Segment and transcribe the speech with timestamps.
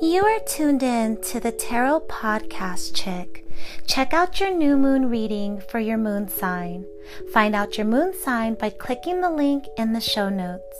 [0.00, 3.44] You are tuned in to the Tarot Podcast Chick.
[3.88, 6.86] Check out your new moon reading for your moon sign.
[7.32, 10.76] Find out your moon sign by clicking the link in the show notes.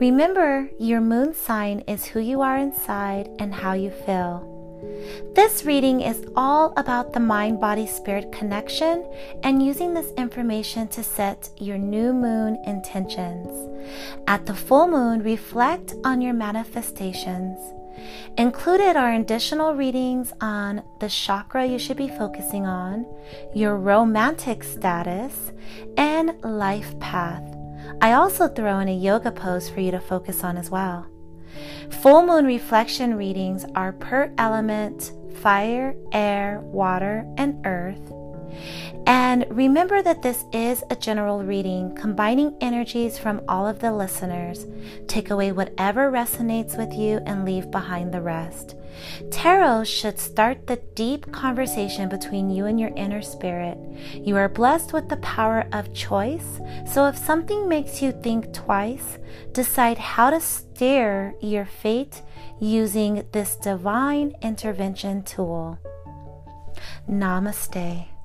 [0.00, 4.54] Remember, your moon sign is who you are inside and how you feel.
[5.34, 9.04] This reading is all about the mind body spirit connection
[9.42, 13.50] and using this information to set your new moon intentions.
[14.26, 17.58] At the full moon, reflect on your manifestations.
[18.36, 23.06] Included are additional readings on the chakra you should be focusing on,
[23.54, 25.52] your romantic status,
[25.96, 27.42] and life path.
[28.00, 31.06] I also throw in a yoga pose for you to focus on as well.
[32.02, 38.12] Full moon reflection readings are per element fire, air, water, and earth.
[39.06, 44.66] And remember that this is a general reading, combining energies from all of the listeners.
[45.06, 48.74] Take away whatever resonates with you and leave behind the rest.
[49.30, 53.78] Tarot should start the deep conversation between you and your inner spirit.
[54.14, 59.18] You are blessed with the power of choice, so if something makes you think twice,
[59.52, 62.22] decide how to steer your fate
[62.58, 65.78] using this divine intervention tool.
[67.08, 68.15] Namaste.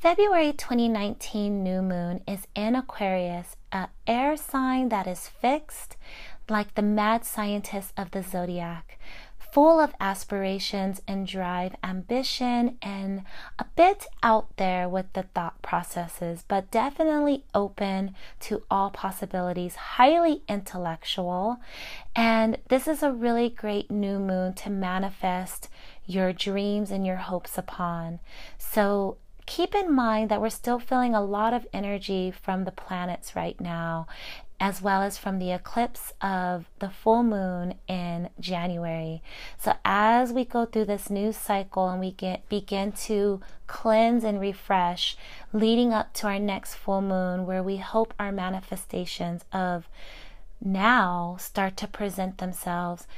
[0.00, 5.98] February 2019 new moon is in Aquarius, an air sign that is fixed,
[6.48, 8.98] like the mad scientist of the zodiac,
[9.38, 13.24] full of aspirations and drive, ambition, and
[13.58, 20.40] a bit out there with the thought processes, but definitely open to all possibilities, highly
[20.48, 21.58] intellectual.
[22.16, 25.68] And this is a really great new moon to manifest
[26.06, 28.20] your dreams and your hopes upon.
[28.56, 29.18] So,
[29.50, 33.60] keep in mind that we're still feeling a lot of energy from the planets right
[33.60, 34.06] now,
[34.60, 39.20] as well as from the eclipse of the full moon in January.
[39.58, 44.40] So, as we go through this new cycle and we get, begin to cleanse and
[44.40, 45.16] refresh,
[45.52, 49.88] leading up to our next full moon, where we hope our manifestations of
[50.60, 53.08] now start to present themselves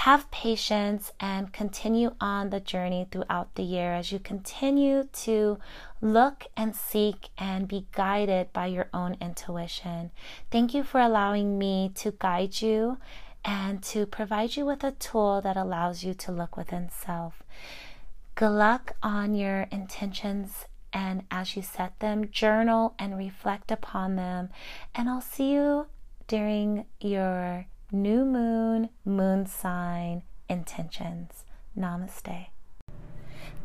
[0.00, 5.58] have patience and continue on the journey throughout the year as you continue to
[6.02, 10.10] look and seek and be guided by your own intuition.
[10.50, 12.98] Thank you for allowing me to guide you
[13.42, 17.42] and to provide you with a tool that allows you to look within self.
[18.34, 24.50] Good luck on your intentions and as you set them, journal and reflect upon them.
[24.94, 25.86] And I'll see you
[26.28, 31.44] during your new moon, moon sign intentions.
[31.76, 32.46] Namaste.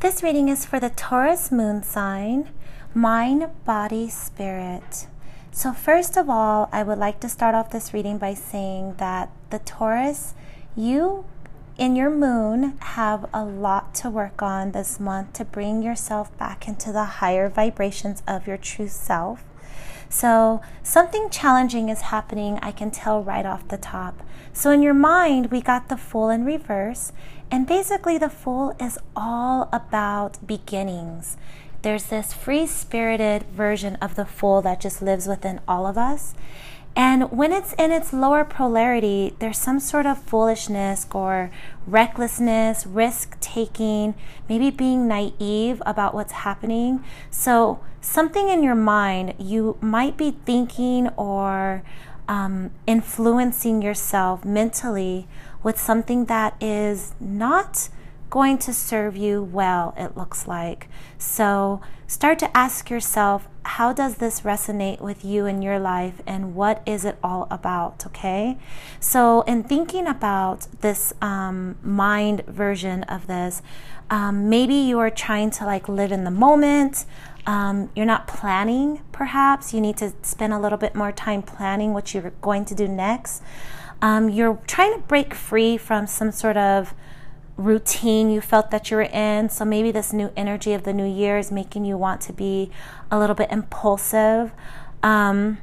[0.00, 2.50] This reading is for the Taurus moon sign,
[2.94, 5.06] mind, body, spirit.
[5.50, 9.30] So, first of all, I would like to start off this reading by saying that
[9.50, 10.34] the Taurus,
[10.76, 11.24] you
[11.78, 16.68] in your moon have a lot to work on this month to bring yourself back
[16.68, 19.44] into the higher vibrations of your true self.
[20.12, 24.22] So, something challenging is happening, I can tell right off the top.
[24.52, 27.12] So, in your mind, we got the Fool in reverse,
[27.50, 31.38] and basically, the Fool is all about beginnings.
[31.80, 36.34] There's this free spirited version of the Fool that just lives within all of us.
[36.94, 41.50] And when it's in its lower polarity, there's some sort of foolishness or
[41.86, 44.14] recklessness, risk taking,
[44.48, 47.02] maybe being naive about what's happening.
[47.30, 51.82] So, something in your mind, you might be thinking or
[52.28, 55.26] um, influencing yourself mentally
[55.62, 57.88] with something that is not
[58.32, 60.88] going to serve you well, it looks like.
[61.18, 66.54] So start to ask yourself, how does this resonate with you in your life and
[66.54, 68.06] what is it all about?
[68.06, 68.56] Okay.
[69.00, 73.60] So, in thinking about this um, mind version of this,
[74.08, 77.04] um, maybe you are trying to like live in the moment.
[77.46, 79.74] Um, you're not planning, perhaps.
[79.74, 82.88] You need to spend a little bit more time planning what you're going to do
[82.88, 83.42] next.
[84.00, 86.94] Um, you're trying to break free from some sort of
[87.56, 89.48] routine you felt that you were in.
[89.48, 92.70] So maybe this new energy of the new year is making you want to be
[93.10, 94.52] a little bit impulsive.
[95.02, 95.58] Um,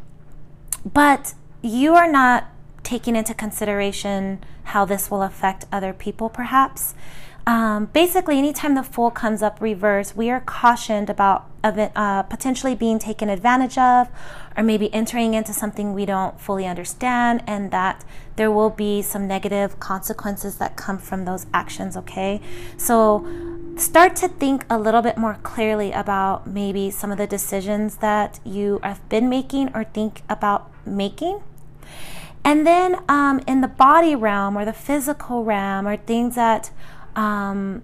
[0.85, 2.47] but you are not
[2.83, 6.93] taking into consideration how this will affect other people, perhaps.
[7.49, 12.99] Um, basically, anytime the Fool comes up reverse, we are cautioned about uh, potentially being
[12.99, 14.07] taken advantage of
[14.55, 18.05] or maybe entering into something we don't fully understand, and that
[18.35, 22.39] there will be some negative consequences that come from those actions, okay?
[22.77, 23.25] So,
[23.77, 28.39] start to think a little bit more clearly about maybe some of the decisions that
[28.45, 31.41] you have been making or think about making
[32.43, 36.71] And then um, in the body realm or the physical realm or things that
[37.19, 37.83] um,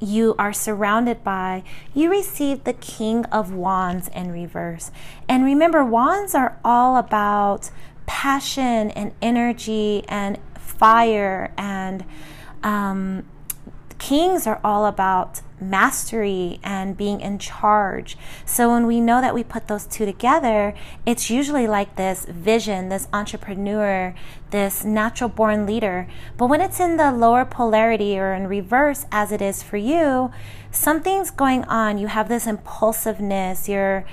[0.00, 4.92] you are surrounded by, you receive the King of Wands in reverse.
[5.28, 7.72] And remember, wands are all about
[8.06, 12.04] passion and energy and fire, and
[12.62, 13.24] um,
[13.98, 18.16] kings are all about mastery and being in charge.
[18.46, 20.74] So when we know that we put those two together,
[21.04, 24.14] it's usually like this vision, this entrepreneur,
[24.50, 26.06] this natural born leader.
[26.36, 30.30] But when it's in the lower polarity or in reverse, as it is for you,
[30.70, 31.98] something's going on.
[31.98, 34.06] You have this impulsiveness, you're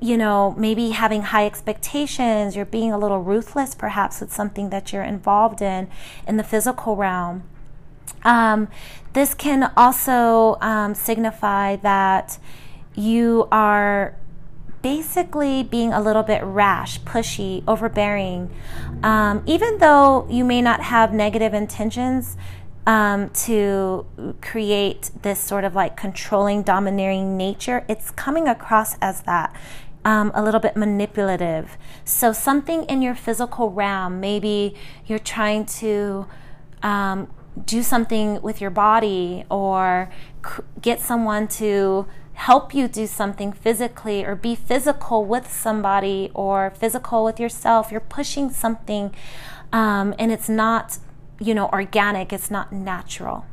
[0.00, 4.90] you know, maybe having high expectations, you're being a little ruthless perhaps with something that
[4.90, 5.86] you're involved in
[6.26, 7.42] in the physical realm.
[8.24, 8.68] Um,
[9.12, 12.38] this can also um, signify that
[12.94, 14.16] you are
[14.82, 18.50] basically being a little bit rash, pushy, overbearing.
[19.02, 22.36] Um, even though you may not have negative intentions
[22.86, 24.04] um, to
[24.40, 29.54] create this sort of like controlling, domineering nature, it's coming across as that.
[30.04, 31.78] Um, a little bit manipulative.
[32.04, 34.74] So, something in your physical realm, maybe
[35.06, 36.26] you're trying to
[36.82, 37.30] um,
[37.64, 40.10] do something with your body or
[40.80, 47.24] get someone to help you do something physically or be physical with somebody or physical
[47.24, 47.90] with yourself.
[47.90, 49.14] You're pushing something
[49.72, 50.98] um, and it's not,
[51.38, 53.46] you know, organic, it's not natural.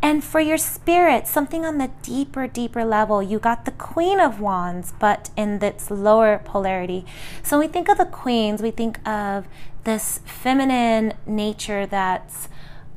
[0.00, 4.40] And for your spirit, something on the deeper, deeper level, you got the Queen of
[4.40, 7.06] Wands, but in its lower polarity.
[7.42, 9.46] So when we think of the queens, we think of
[9.84, 12.48] this feminine nature that's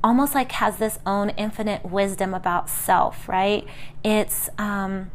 [0.06, 3.66] almost like has this own infinite wisdom about self, right?
[4.04, 5.10] It's, um,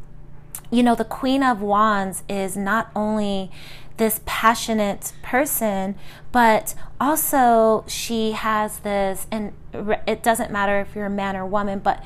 [0.69, 3.53] you know, the Queen of Wands is not only
[3.99, 5.95] this passionate person,
[6.33, 9.53] but also she has this, and
[10.09, 12.03] it doesn't matter if you're a man or woman, but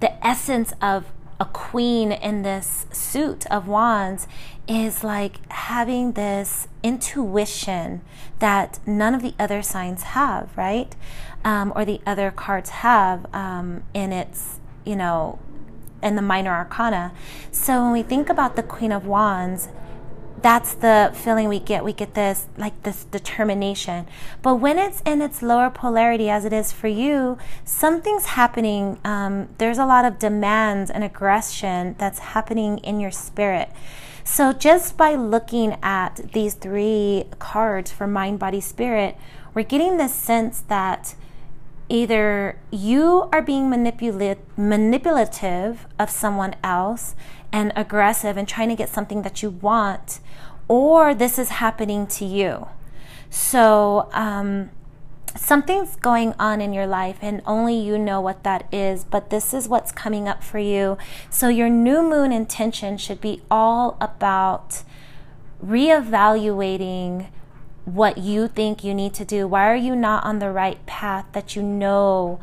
[0.00, 1.04] the essence of
[1.38, 4.26] a queen in this suit of wands
[4.66, 8.00] is like having this intuition
[8.38, 10.94] that none of the other signs have, right?
[11.44, 15.38] Um, or the other cards have um, in its, you know,
[16.02, 17.12] in the minor arcana.
[17.50, 19.68] So when we think about the Queen of Wands,
[20.40, 21.84] that's the feeling we get.
[21.84, 24.06] We get this, like this determination.
[24.42, 28.98] But when it's in its lower polarity, as it is for you, something's happening.
[29.04, 33.70] Um, there's a lot of demands and aggression that's happening in your spirit.
[34.24, 39.16] So just by looking at these three cards for mind, body, spirit,
[39.52, 41.14] we're getting this sense that
[41.90, 47.14] either you are being manipula- manipulative of someone else
[47.52, 50.20] and aggressive and trying to get something that you want,
[50.68, 52.66] or this is happening to you.
[53.28, 54.70] So, um,
[55.36, 59.52] something's going on in your life, and only you know what that is, but this
[59.54, 60.98] is what's coming up for you.
[61.30, 64.82] So, your new moon intention should be all about
[65.64, 67.28] reevaluating
[67.84, 69.46] what you think you need to do.
[69.46, 72.40] Why are you not on the right path that you know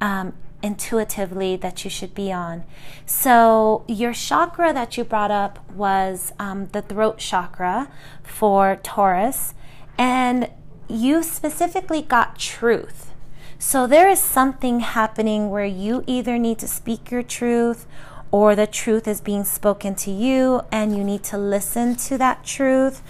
[0.00, 0.34] um,
[0.64, 2.64] intuitively that you should be on.
[3.04, 7.90] So, your chakra that you brought up was um, the throat chakra
[8.22, 9.52] for Taurus,
[9.98, 10.50] and
[10.94, 13.12] you specifically got truth.
[13.58, 17.86] So, there is something happening where you either need to speak your truth
[18.30, 22.44] or the truth is being spoken to you, and you need to listen to that
[22.44, 23.00] truth.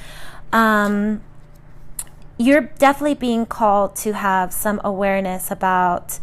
[0.53, 1.23] Um,
[2.37, 6.19] you're definitely being called to have some awareness about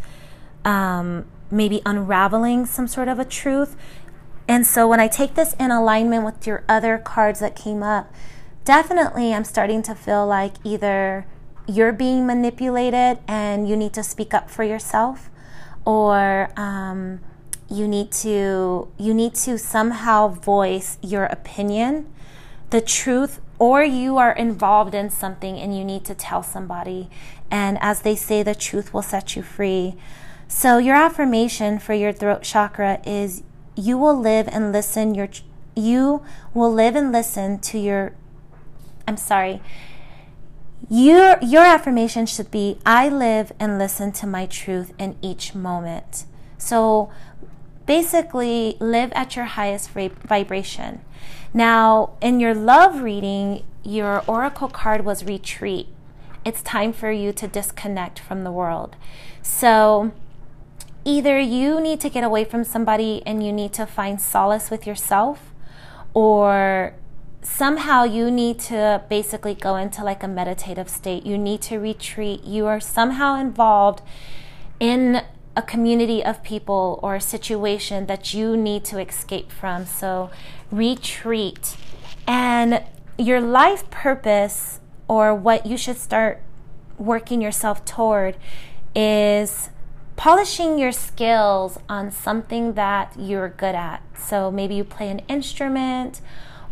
[0.64, 3.76] um, maybe unraveling some sort of a truth.
[4.46, 8.12] And so when I take this in alignment with your other cards that came up,
[8.64, 11.26] definitely I'm starting to feel like either
[11.66, 15.30] you're being manipulated and you need to speak up for yourself,
[15.84, 17.20] or um,
[17.70, 22.12] you need to you need to somehow voice your opinion,
[22.70, 27.08] the truth or you are involved in something and you need to tell somebody.
[27.48, 29.94] And as they say, the truth will set you free.
[30.48, 33.44] So your affirmation for your throat chakra is
[33.76, 35.28] you will live and listen your
[35.76, 38.14] you will live and listen to your
[39.06, 39.62] I'm sorry.
[40.88, 46.24] Your your affirmation should be I live and listen to my truth in each moment.
[46.58, 47.10] So
[47.86, 51.00] basically live at your highest vibration.
[51.54, 55.88] Now, in your love reading, your oracle card was retreat.
[56.44, 58.96] It's time for you to disconnect from the world.
[59.42, 60.12] So,
[61.04, 64.86] either you need to get away from somebody and you need to find solace with
[64.86, 65.52] yourself,
[66.14, 66.94] or
[67.42, 71.26] somehow you need to basically go into like a meditative state.
[71.26, 72.44] You need to retreat.
[72.44, 74.00] You are somehow involved
[74.78, 75.22] in
[75.56, 79.86] a community of people or a situation that you need to escape from.
[79.86, 80.30] So
[80.70, 81.76] retreat.
[82.26, 82.82] And
[83.18, 86.40] your life purpose or what you should start
[86.96, 88.36] working yourself toward
[88.94, 89.70] is
[90.16, 94.02] polishing your skills on something that you're good at.
[94.16, 96.20] So maybe you play an instrument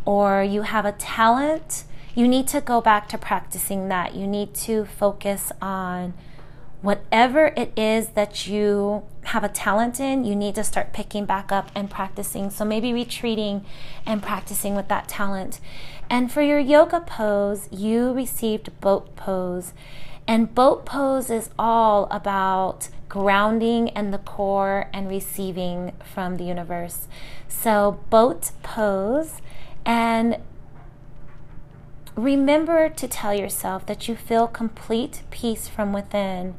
[0.04, 1.85] or you have a talent.
[2.14, 4.14] You need to go back to practicing that.
[4.14, 6.14] You need to focus on
[6.83, 11.52] whatever it is that you have a talent in, you need to start picking back
[11.52, 12.50] up and practicing.
[12.50, 13.64] So maybe retreating
[14.07, 15.61] and practicing with that talent.
[16.09, 19.73] And for your yoga pose, you received boat pose.
[20.26, 27.09] And boat pose is all about grounding and the core and receiving from the universe.
[27.49, 29.42] So, boat pose
[29.84, 30.38] and
[32.16, 36.54] remember to tell yourself that you feel complete peace from within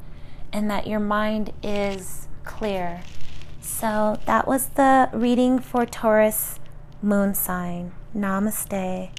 [0.52, 3.02] and that your mind is clear.
[3.60, 6.58] So that was the reading for Taurus
[7.00, 7.92] moon sign.
[8.14, 9.10] Namaste.